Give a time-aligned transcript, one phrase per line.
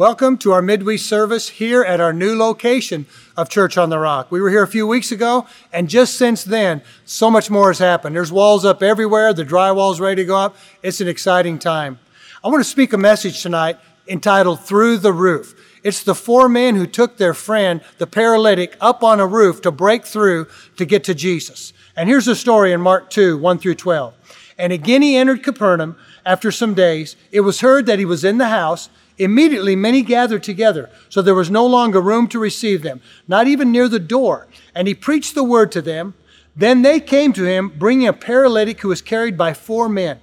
[0.00, 3.06] Welcome to our midweek service here at our new location
[3.36, 4.30] of Church on the Rock.
[4.30, 7.80] We were here a few weeks ago, and just since then, so much more has
[7.80, 8.14] happened.
[8.14, 10.56] There's walls up everywhere, the drywall's ready to go up.
[10.84, 11.98] It's an exciting time.
[12.44, 13.76] I want to speak a message tonight
[14.06, 15.80] entitled Through the Roof.
[15.82, 19.72] It's the four men who took their friend, the paralytic, up on a roof to
[19.72, 20.46] break through
[20.76, 21.72] to get to Jesus.
[21.96, 24.14] And here's the story in Mark 2 1 through 12.
[24.58, 27.16] And again he entered Capernaum after some days.
[27.32, 31.34] It was heard that he was in the house Immediately, many gathered together, so there
[31.34, 34.46] was no longer room to receive them, not even near the door.
[34.74, 36.14] And he preached the word to them.
[36.54, 40.20] Then they came to him, bringing a paralytic who was carried by four men.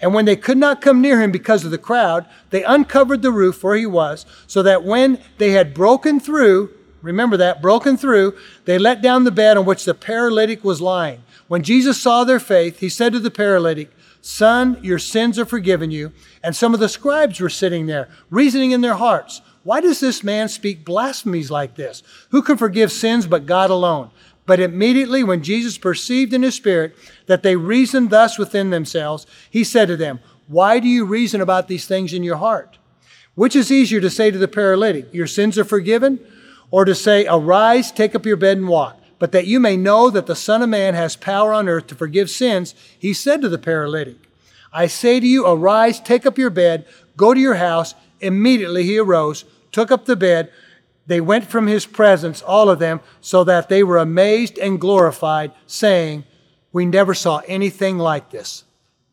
[0.00, 3.30] And when they could not come near him because of the crowd, they uncovered the
[3.30, 6.70] roof where he was, so that when they had broken through,
[7.02, 8.34] remember that, broken through,
[8.64, 11.22] they let down the bed on which the paralytic was lying.
[11.48, 15.90] When Jesus saw their faith, he said to the paralytic, Son, your sins are forgiven
[15.90, 16.12] you.
[16.42, 20.24] And some of the scribes were sitting there, reasoning in their hearts, Why does this
[20.24, 22.02] man speak blasphemies like this?
[22.30, 24.10] Who can forgive sins but God alone?
[24.46, 29.62] But immediately, when Jesus perceived in his spirit that they reasoned thus within themselves, he
[29.62, 32.78] said to them, Why do you reason about these things in your heart?
[33.34, 36.20] Which is easier to say to the paralytic, Your sins are forgiven?
[36.70, 38.99] Or to say, Arise, take up your bed and walk?
[39.20, 41.94] But that you may know that the Son of Man has power on earth to
[41.94, 44.16] forgive sins, he said to the paralytic,
[44.72, 47.94] I say to you, arise, take up your bed, go to your house.
[48.20, 50.50] Immediately he arose, took up the bed.
[51.06, 55.52] They went from his presence, all of them, so that they were amazed and glorified,
[55.66, 56.24] saying,
[56.72, 58.64] We never saw anything like this.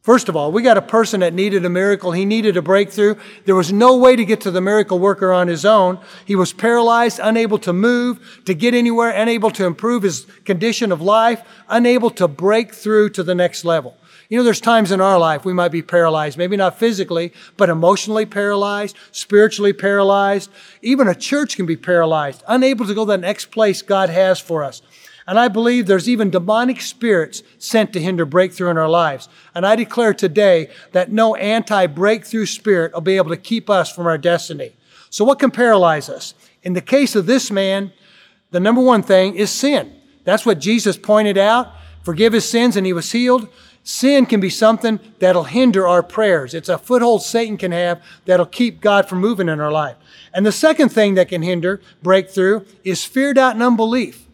[0.08, 2.14] First of all, we got a person that needed a miracle.
[2.14, 3.16] He needed a breakthrough.
[3.44, 6.00] There was no way to get to the miracle worker on his own.
[6.24, 11.02] He was paralyzed, unable to move, to get anywhere, unable to improve his condition of
[11.02, 13.98] life, unable to break through to the next level.
[14.30, 17.68] You know, there's times in our life we might be paralyzed, maybe not physically, but
[17.68, 20.50] emotionally paralyzed, spiritually paralyzed.
[20.82, 24.40] Even a church can be paralyzed, unable to go to the next place God has
[24.40, 24.82] for us.
[25.28, 29.28] And I believe there's even demonic spirits sent to hinder breakthrough in our lives.
[29.54, 33.92] And I declare today that no anti breakthrough spirit will be able to keep us
[33.92, 34.74] from our destiny.
[35.10, 36.34] So, what can paralyze us?
[36.64, 37.92] In the case of this man,
[38.52, 39.94] the number one thing is sin.
[40.24, 41.74] That's what Jesus pointed out.
[42.04, 43.50] Forgive his sins and he was healed.
[43.84, 46.54] Sin can be something that'll hinder our prayers.
[46.54, 49.96] It's a foothold Satan can have that'll keep God from moving in our life.
[50.34, 54.27] And the second thing that can hinder breakthrough is fear, doubt, and unbelief.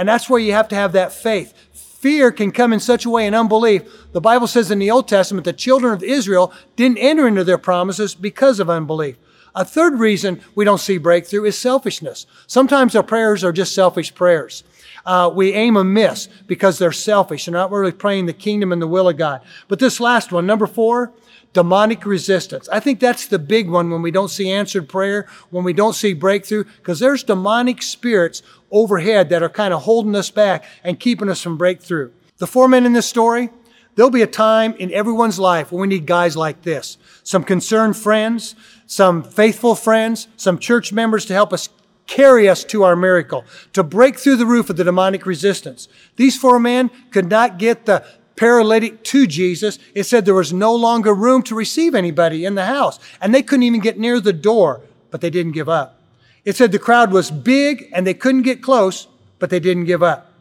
[0.00, 1.52] And that's where you have to have that faith.
[1.74, 3.82] Fear can come in such a way in unbelief.
[4.12, 7.58] The Bible says in the Old Testament the children of Israel didn't enter into their
[7.58, 9.18] promises because of unbelief.
[9.54, 12.24] A third reason we don't see breakthrough is selfishness.
[12.46, 14.64] Sometimes our prayers are just selfish prayers.
[15.04, 17.44] Uh, we aim amiss because they're selfish.
[17.44, 19.42] They're not really praying the kingdom and the will of God.
[19.68, 21.12] But this last one, number four,
[21.52, 22.68] demonic resistance.
[22.68, 25.94] I think that's the big one when we don't see answered prayer, when we don't
[25.94, 31.00] see breakthrough, because there's demonic spirits overhead that are kind of holding us back and
[31.00, 32.10] keeping us from breakthrough.
[32.38, 33.50] The four men in this story,
[33.94, 36.96] there'll be a time in everyone's life when we need guys like this.
[37.22, 38.54] Some concerned friends,
[38.86, 41.68] some faithful friends, some church members to help us
[42.10, 45.88] carry us to our miracle, to break through the roof of the demonic resistance.
[46.16, 48.04] These four men could not get the
[48.34, 52.64] paralytic to Jesus, it said there was no longer room to receive anybody in the
[52.64, 52.98] house.
[53.20, 56.00] And they couldn't even get near the door, but they didn't give up.
[56.44, 59.06] It said the crowd was big and they couldn't get close,
[59.38, 60.32] but they didn't give up.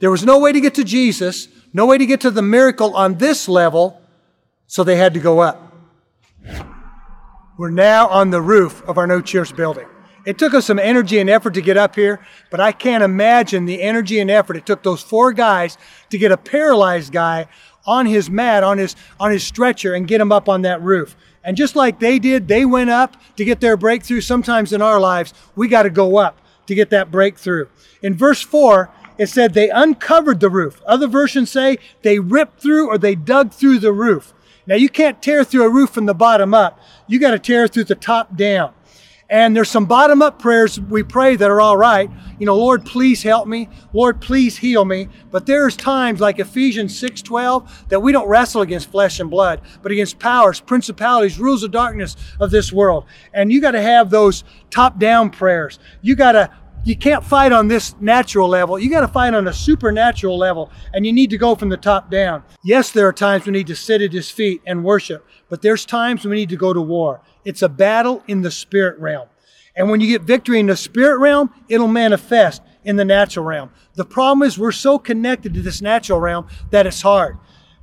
[0.00, 2.94] There was no way to get to Jesus, no way to get to the miracle
[2.96, 4.02] on this level,
[4.66, 5.72] so they had to go up.
[7.56, 9.86] We're now on the roof of our No Church building.
[10.24, 13.66] It took us some energy and effort to get up here, but I can't imagine
[13.66, 15.76] the energy and effort it took those four guys
[16.10, 17.46] to get a paralyzed guy
[17.86, 21.14] on his mat, on his, on his stretcher, and get him up on that roof.
[21.42, 24.22] And just like they did, they went up to get their breakthrough.
[24.22, 27.66] Sometimes in our lives, we got to go up to get that breakthrough.
[28.02, 30.80] In verse 4, it said they uncovered the roof.
[30.86, 34.32] Other versions say they ripped through or they dug through the roof.
[34.66, 36.80] Now, you can't tear through a roof from the bottom up.
[37.06, 38.72] You got to tear through the top down.
[39.30, 42.10] And there's some bottom up prayers we pray that are all right.
[42.38, 43.68] You know, Lord, please help me.
[43.92, 45.08] Lord, please heal me.
[45.30, 49.92] But there's times like Ephesians 6:12 that we don't wrestle against flesh and blood, but
[49.92, 53.04] against powers, principalities, rules of darkness of this world.
[53.32, 55.78] And you got to have those top-down prayers.
[56.02, 56.50] You got to
[56.84, 58.78] you can't fight on this natural level.
[58.78, 61.76] You got to fight on a supernatural level, and you need to go from the
[61.76, 62.44] top down.
[62.62, 65.86] Yes, there are times we need to sit at His feet and worship, but there's
[65.86, 67.22] times we need to go to war.
[67.44, 69.28] It's a battle in the spirit realm.
[69.76, 73.70] And when you get victory in the spirit realm, it'll manifest in the natural realm.
[73.94, 77.38] The problem is we're so connected to this natural realm that it's hard.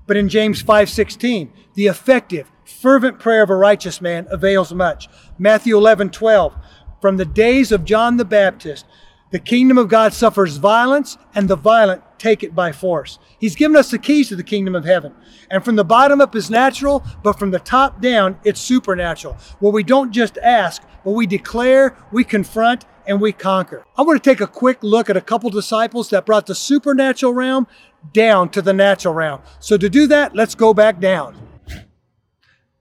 [0.08, 5.10] But in James 5:16, the effective, fervent prayer of a righteous man avails much.
[5.38, 6.54] Matthew 11:12,
[7.02, 8.86] from the days of John the Baptist,
[9.32, 13.18] the kingdom of God suffers violence, and the violent take it by force.
[13.40, 15.14] He's given us the keys to the kingdom of heaven.
[15.50, 19.38] And from the bottom up is natural, but from the top down, it's supernatural.
[19.60, 23.84] Where we don't just ask, but we declare, we confront, and we conquer.
[23.98, 27.34] I want to take a quick look at a couple disciples that brought the supernatural
[27.34, 27.68] realm
[28.14, 29.42] down to the natural realm.
[29.60, 31.36] So to do that, let's go back down.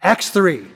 [0.03, 0.67] Acts 3.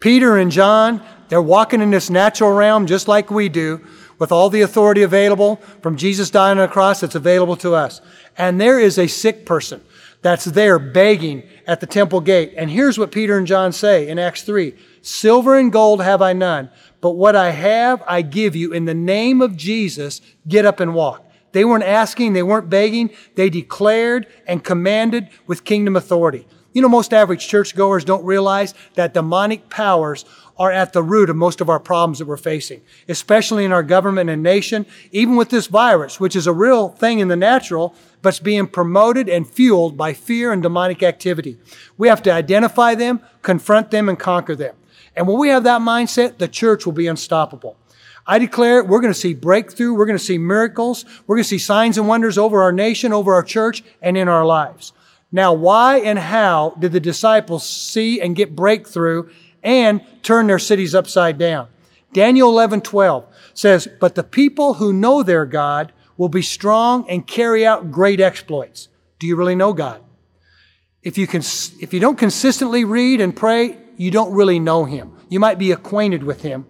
[0.00, 3.84] Peter and John, they're walking in this natural realm just like we do
[4.18, 8.00] with all the authority available from Jesus dying on the cross that's available to us.
[8.36, 9.82] And there is a sick person
[10.22, 12.52] that's there begging at the temple gate.
[12.56, 16.32] And here's what Peter and John say in Acts 3 Silver and gold have I
[16.32, 16.70] none,
[17.00, 18.72] but what I have I give you.
[18.72, 21.24] In the name of Jesus, get up and walk.
[21.52, 26.46] They weren't asking, they weren't begging, they declared and commanded with kingdom authority.
[26.72, 30.24] You know, most average churchgoers don't realize that demonic powers
[30.58, 33.82] are at the root of most of our problems that we're facing, especially in our
[33.82, 37.94] government and nation, even with this virus, which is a real thing in the natural,
[38.22, 41.58] but it's being promoted and fueled by fear and demonic activity.
[41.96, 44.74] We have to identify them, confront them, and conquer them.
[45.16, 47.76] And when we have that mindset, the church will be unstoppable.
[48.26, 49.94] I declare we're going to see breakthrough.
[49.94, 51.04] We're going to see miracles.
[51.26, 54.28] We're going to see signs and wonders over our nation, over our church, and in
[54.28, 54.92] our lives.
[55.30, 59.28] Now, why and how did the disciples see and get breakthrough
[59.62, 61.68] and turn their cities upside down.
[62.12, 67.26] Daniel 11, 12 says, But the people who know their God will be strong and
[67.26, 68.88] carry out great exploits.
[69.18, 70.02] Do you really know God?
[71.02, 71.40] If you, can,
[71.80, 75.12] if you don't consistently read and pray, you don't really know Him.
[75.28, 76.66] You might be acquainted with Him.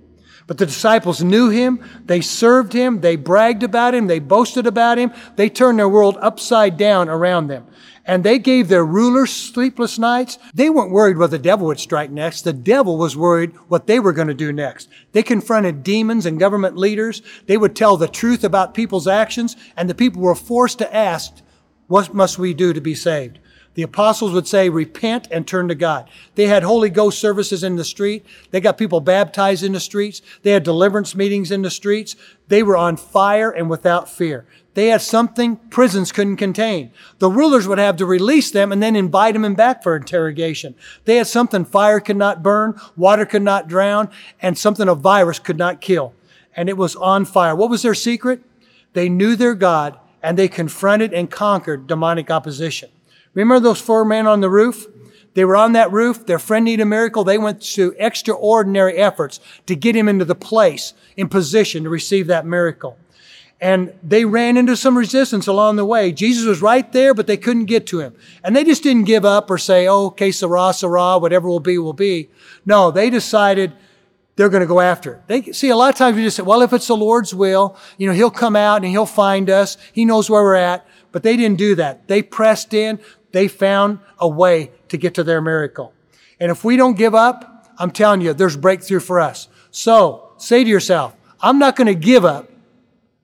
[0.47, 4.97] But the disciples knew Him, they served Him, they bragged about Him, they boasted about
[4.97, 7.67] Him, they turned their world upside down around them
[8.09, 10.39] and they gave their rulers sleepless nights.
[10.55, 12.43] They weren't worried what the devil would strike next.
[12.43, 14.89] The devil was worried what they were going to do next.
[15.13, 17.21] They confronted demons and government leaders.
[17.47, 21.35] They would tell the truth about people's actions, and the people were forced to ask,
[21.87, 23.39] what must we do to be saved?
[23.79, 26.11] The apostles would say, repent and turn to God.
[26.35, 28.27] They had Holy Ghost services in the street.
[28.51, 30.21] They got people baptized in the streets.
[30.43, 32.17] They had deliverance meetings in the streets.
[32.49, 34.47] They were on fire and without fear.
[34.75, 36.91] They had something prisons couldn't contain.
[37.21, 40.75] The rulers would have to release them and then invite them back for interrogation.
[41.05, 44.11] They had something fire could not burn, water could not drown,
[44.43, 46.15] and something a virus could not kill.
[46.57, 47.55] And it was on fire.
[47.55, 48.43] What was their secret?
[48.95, 52.91] They knew their God and they confronted and conquered demonic opposition.
[53.35, 54.87] Remember those four men on the roof?
[55.35, 56.27] They were on that roof.
[56.27, 57.23] Their friend needed a miracle.
[57.23, 62.27] They went to extraordinary efforts to get him into the place in position to receive
[62.27, 62.99] that miracle
[63.61, 66.13] and they ran into some resistance along the way.
[66.13, 68.15] Jesus was right there, but they couldn't get to him.
[68.45, 71.77] And they just didn't give up or say, oh, okay, Sarah, Sarah, whatever will be,
[71.79, 72.29] will be.
[72.65, 73.73] No, they decided
[74.37, 75.23] they're going to go after it.
[75.27, 77.77] They, see, a lot of times we just say, well, if it's the Lord's will,
[77.97, 79.77] you know, He'll come out and He'll find us.
[79.93, 80.87] He knows where we're at.
[81.11, 82.07] But they didn't do that.
[82.07, 83.01] They pressed in.
[83.33, 85.93] They found a way to get to their miracle.
[86.41, 89.49] And if we don't give up, I'm telling you, there's breakthrough for us.
[89.71, 92.51] So say to yourself, I'm not going to give up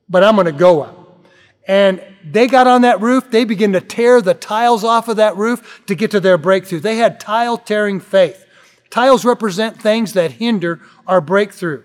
[0.08, 1.24] but I'm going to go up.
[1.66, 3.30] And they got on that roof.
[3.30, 6.80] They began to tear the tiles off of that roof to get to their breakthrough.
[6.80, 8.44] They had tile tearing faith.
[8.90, 11.82] Tiles represent things that hinder our breakthrough.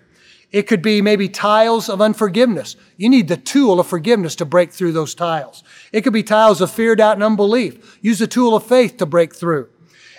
[0.51, 2.75] It could be maybe tiles of unforgiveness.
[2.97, 5.63] You need the tool of forgiveness to break through those tiles.
[5.91, 7.99] It could be tiles of fear, doubt, and unbelief.
[8.01, 9.69] Use the tool of faith to break through.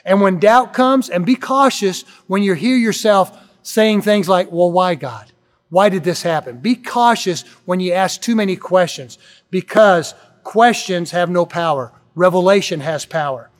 [0.05, 4.71] And when doubt comes, and be cautious when you hear yourself saying things like, well,
[4.71, 5.33] why God?
[5.69, 6.59] Why did this happen?
[6.59, 9.19] Be cautious when you ask too many questions
[9.51, 11.93] because questions have no power.
[12.15, 13.51] Revelation has power.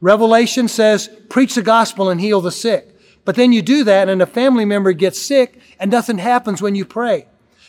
[0.00, 2.96] Revelation says, preach the gospel and heal the sick.
[3.28, 6.74] But then you do that and a family member gets sick and nothing happens when
[6.74, 7.26] you pray.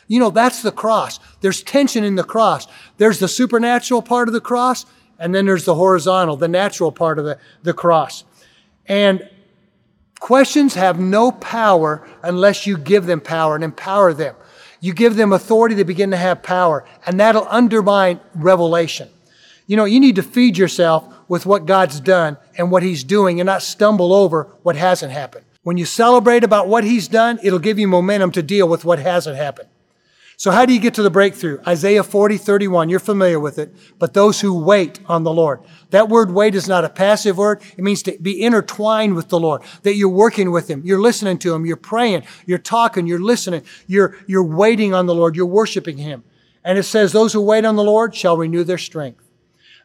[0.07, 1.19] You know, that's the cross.
[1.41, 2.65] There's tension in the cross.
[2.95, 4.85] There's the supernatural part of the cross,
[5.19, 8.23] and then there's the horizontal, the natural part of the, the cross.
[8.85, 9.29] And
[10.19, 14.35] Questions have no power unless you give them power and empower them.
[14.79, 19.09] You give them authority, they begin to have power, and that'll undermine revelation.
[19.67, 23.39] You know, you need to feed yourself with what God's done and what He's doing
[23.39, 25.45] and not stumble over what hasn't happened.
[25.69, 28.97] When you celebrate about what He's done, it'll give you momentum to deal with what
[28.97, 29.69] hasn't happened.
[30.35, 31.59] So how do you get to the breakthrough?
[31.67, 33.75] Isaiah 40, 31, you're familiar with it.
[33.99, 35.59] But those who wait on the Lord.
[35.91, 37.61] That word wait is not a passive word.
[37.77, 40.81] It means to be intertwined with the Lord, that you're working with Him.
[40.83, 41.67] You're listening to Him.
[41.67, 42.23] You're praying.
[42.47, 43.05] You're talking.
[43.05, 43.61] You're listening.
[43.85, 45.35] You're, you're waiting on the Lord.
[45.35, 46.23] You're worshiping Him.
[46.63, 49.23] And it says, those who wait on the Lord shall renew their strength.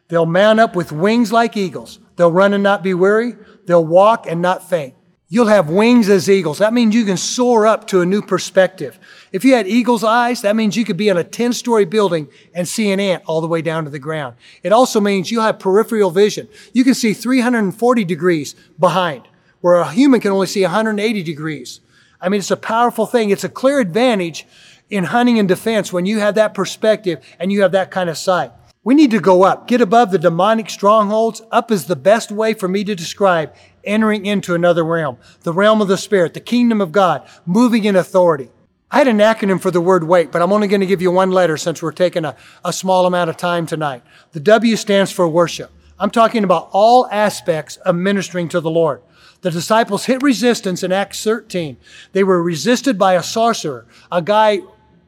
[0.07, 1.99] They'll mount up with wings like eagles.
[2.15, 3.35] They'll run and not be weary.
[3.67, 4.95] They'll walk and not faint.
[5.35, 6.59] You'll have wings as eagles.
[6.59, 8.97] That means you can soar up to a new perspective.
[9.33, 12.29] If you had eagle's eyes, that means you could be in a 10 story building
[12.53, 14.37] and see an ant all the way down to the ground.
[14.63, 16.47] It also means you'll have peripheral vision.
[16.71, 19.27] You can see 340 degrees behind,
[19.59, 21.81] where a human can only see 180 degrees.
[22.21, 23.29] I mean, it's a powerful thing.
[23.29, 24.47] It's a clear advantage
[24.89, 28.17] in hunting and defense when you have that perspective and you have that kind of
[28.17, 28.53] sight.
[28.85, 31.41] We need to go up, get above the demonic strongholds.
[31.51, 33.51] Up is the best way for me to describe
[33.83, 37.95] entering into another realm, the realm of the Spirit, the kingdom of God, moving in
[37.95, 38.51] authority.
[38.91, 41.09] I had an acronym for the word wait, but I'm only going to give you
[41.09, 44.03] one letter since we're taking a, a small amount of time tonight.
[44.33, 45.71] The W stands for worship.
[45.97, 49.01] I'm talking about all aspects of ministering to the Lord.
[49.41, 51.77] The disciples hit resistance in Acts 13.
[52.11, 54.59] They were resisted by a sorcerer, a guy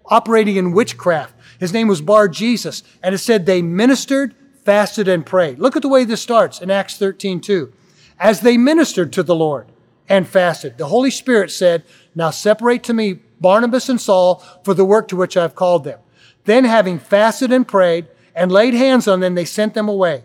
[0.08, 1.36] operating in witchcraft.
[1.60, 2.84] His name was Bar Jesus.
[3.02, 5.60] And it said they ministered, fasted, and prayed.
[5.60, 7.74] Look at the way this starts in Acts 13, 2.
[8.20, 9.68] As they ministered to the Lord
[10.10, 11.84] and fasted, the Holy Spirit said,
[12.16, 16.00] Now separate to me Barnabas and Saul for the work to which I've called them.
[16.46, 20.24] Then, having fasted and prayed and laid hands on them, they sent them away.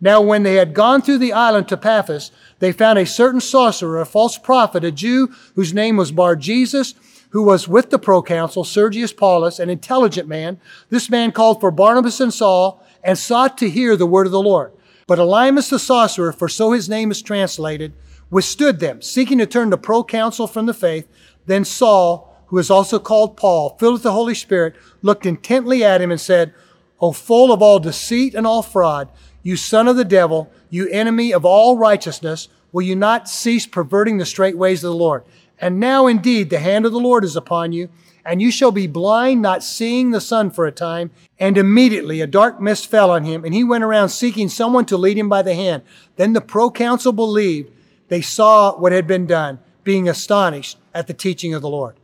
[0.00, 2.30] Now, when they had gone through the island to Paphos,
[2.60, 6.94] they found a certain sorcerer, a false prophet, a Jew whose name was Bar Jesus
[7.30, 10.60] who was with the proconsul, Sergius Paulus, an intelligent man.
[10.88, 14.42] This man called for Barnabas and Saul and sought to hear the word of the
[14.42, 14.72] Lord.
[15.06, 17.94] But Elymas the sorcerer, for so his name is translated,
[18.30, 21.08] withstood them, seeking to turn the proconsul from the faith.
[21.46, 26.00] Then Saul, who is also called Paul, filled with the Holy Spirit, looked intently at
[26.00, 26.52] him and said,
[27.00, 29.10] O full of all deceit and all fraud,
[29.42, 34.18] you son of the devil, you enemy of all righteousness, will you not cease perverting
[34.18, 35.24] the straight ways of the Lord?
[35.60, 37.88] And now indeed the hand of the Lord is upon you,
[38.24, 41.10] and you shall be blind, not seeing the sun for a time.
[41.38, 44.96] And immediately a dark mist fell on him, and he went around seeking someone to
[44.96, 45.82] lead him by the hand.
[46.16, 47.70] Then the proconsul believed
[48.08, 51.96] they saw what had been done, being astonished at the teaching of the Lord.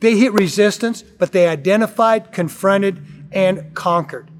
[0.00, 4.30] They hit resistance, but they identified, confronted, and conquered.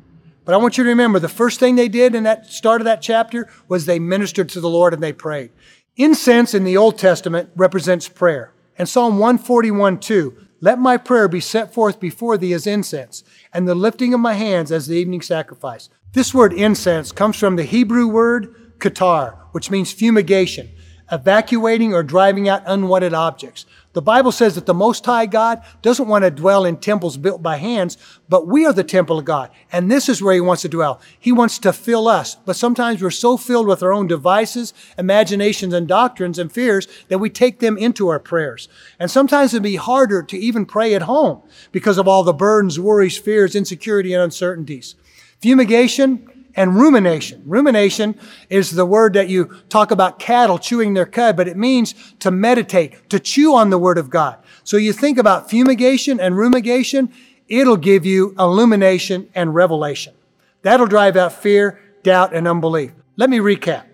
[0.44, 2.84] But I want you to remember the first thing they did in that start of
[2.84, 5.50] that chapter was they ministered to the Lord and they prayed.
[5.96, 8.52] Incense in the Old Testament represents prayer.
[8.78, 13.68] And Psalm 141 2, let my prayer be set forth before thee as incense, and
[13.68, 15.88] the lifting of my hands as the evening sacrifice.
[16.12, 20.70] This word incense comes from the Hebrew word katar, which means fumigation
[21.10, 23.66] evacuating or driving out unwanted objects.
[23.96, 27.42] The Bible says that the Most High God doesn't want to dwell in temples built
[27.42, 27.96] by hands,
[28.28, 29.50] but we are the temple of God.
[29.72, 31.00] And this is where He wants to dwell.
[31.18, 32.34] He wants to fill us.
[32.34, 37.20] But sometimes we're so filled with our own devices, imaginations, and doctrines and fears that
[37.20, 38.68] we take them into our prayers.
[39.00, 41.40] And sometimes it'd be harder to even pray at home
[41.72, 44.94] because of all the burdens, worries, fears, insecurity, and uncertainties.
[45.40, 47.42] Fumigation, and rumination.
[47.44, 51.94] Rumination is the word that you talk about cattle chewing their cud, but it means
[52.20, 54.38] to meditate, to chew on the word of God.
[54.64, 57.12] So you think about fumigation and rumigation,
[57.46, 60.14] it'll give you illumination and revelation.
[60.62, 62.92] That'll drive out fear, doubt, and unbelief.
[63.16, 63.84] Let me recap.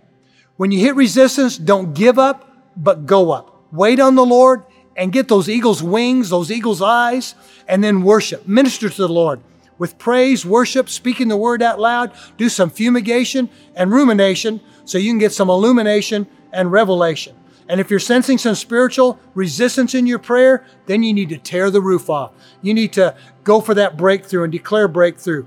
[0.57, 3.73] When you hit resistance, don't give up, but go up.
[3.73, 4.65] Wait on the Lord
[4.97, 7.35] and get those eagle's wings, those eagle's eyes,
[7.67, 8.47] and then worship.
[8.47, 9.41] Minister to the Lord
[9.83, 15.11] with praise, worship, speaking the word out loud, do some fumigation and rumination so you
[15.11, 17.35] can get some illumination and revelation.
[17.69, 21.69] And if you're sensing some spiritual resistance in your prayer, then you need to tear
[21.69, 22.31] the roof off.
[22.63, 25.47] You need to go for that breakthrough and declare breakthrough.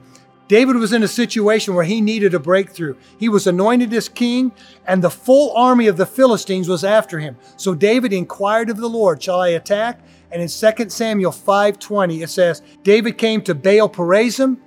[0.50, 2.98] David was in a situation where he needed a breakthrough.
[3.18, 4.52] He was anointed as king,
[4.86, 7.38] and the full army of the Philistines was after him.
[7.56, 10.02] So David inquired of the Lord, Shall I attack?
[10.36, 14.58] And in 2 Samuel 5:20 it says, David came to Baal Perazim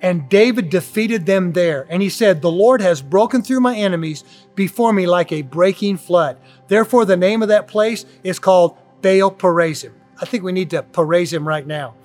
[0.00, 1.84] and David defeated them there.
[1.90, 4.22] And he said, The Lord has broken through my enemies
[4.54, 6.38] before me like a breaking flood.
[6.68, 9.94] Therefore, the name of that place is called Baal Perazim.
[10.20, 11.96] I think we need to praise him right now.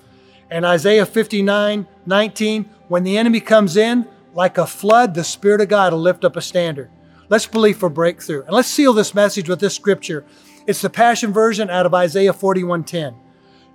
[0.50, 5.68] And Isaiah 59 19, when the enemy comes in, like a flood, the Spirit of
[5.68, 6.90] God will lift up a standard.
[7.28, 8.42] Let's believe for breakthrough.
[8.42, 10.24] And let's seal this message with this scripture
[10.66, 13.14] it's the Passion Version out of Isaiah 41:10.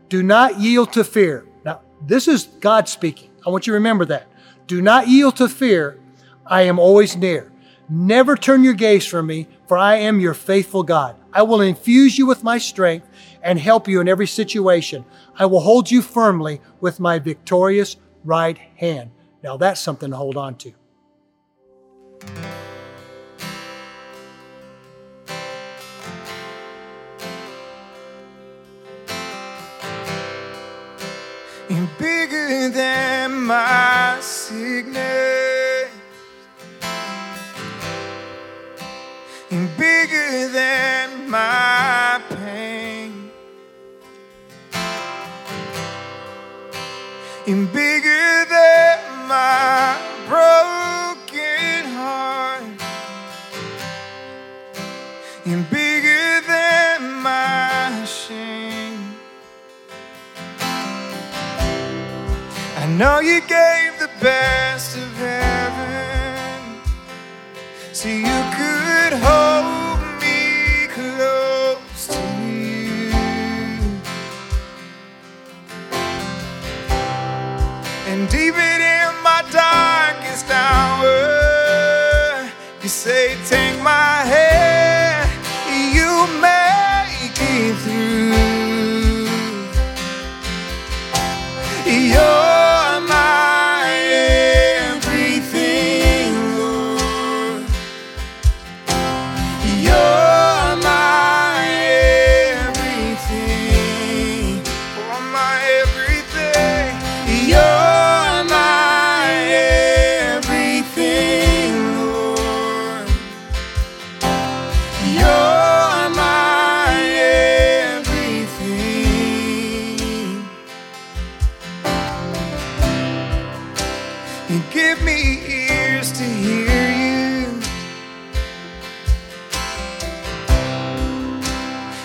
[0.10, 1.46] Do not yield to fear.
[1.64, 3.30] Now, this is God speaking.
[3.46, 4.28] I want you to remember that.
[4.68, 5.98] Do not yield to fear.
[6.46, 7.52] I am always near.
[7.90, 11.16] Never turn your gaze from me, for I am your faithful God.
[11.34, 13.08] I will infuse you with my strength
[13.42, 15.06] and help you in every situation.
[15.38, 19.12] I will hold you firmly with my victorious right hand.
[19.44, 20.74] Now, that's something to hold on to.
[33.48, 35.31] My sickness.
[62.98, 66.82] know you gave the best of heaven.
[67.94, 68.51] So you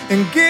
[0.09, 0.46] and give.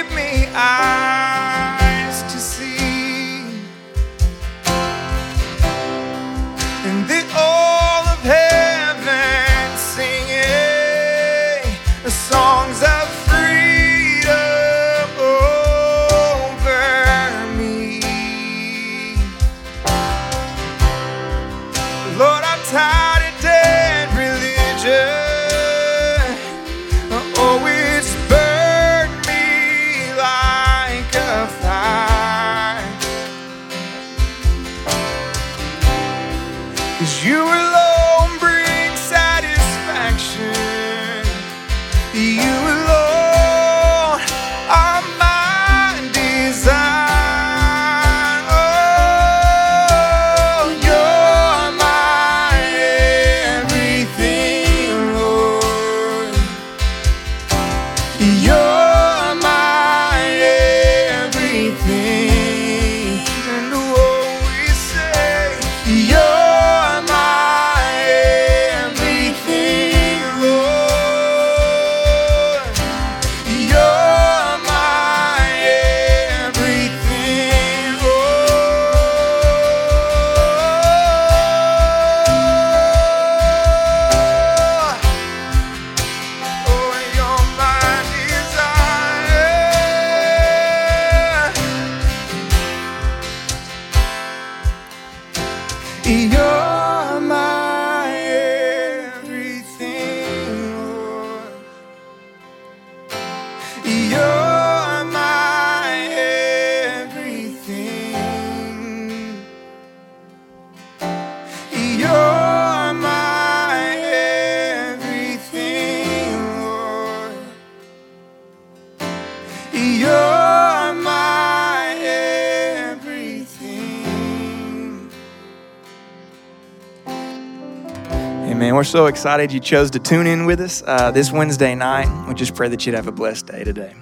[128.78, 132.08] we're so excited you chose to tune in with us uh, this Wednesday night.
[132.28, 133.96] We just pray that you'd have a blessed day today.